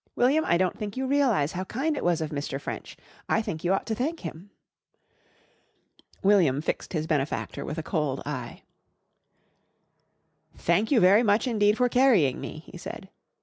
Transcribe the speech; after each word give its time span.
William, 0.15 0.43
I 0.43 0.57
don't 0.57 0.75
think 0.75 0.97
you 0.97 1.05
realise 1.05 1.51
how 1.51 1.63
kind 1.65 1.95
it 1.95 2.03
was 2.03 2.21
of 2.21 2.31
Mr. 2.31 2.59
French. 2.59 2.97
I 3.29 3.39
think 3.39 3.63
you 3.63 3.71
ought 3.71 3.85
to 3.85 3.93
thank 3.93 4.21
him." 4.21 4.49
William 6.23 6.59
fixed 6.59 6.93
his 6.93 7.05
benefactor 7.05 7.63
with 7.63 7.77
a 7.77 7.83
cold 7.83 8.19
eye. 8.25 8.63
"Thank 10.57 10.89
you 10.89 10.99
very 10.99 11.21
much 11.21 11.45
indeed 11.45 11.77
for 11.77 11.87
carrying 11.87 12.41
me," 12.41 12.63
he 12.65 12.79
said. 12.79 13.09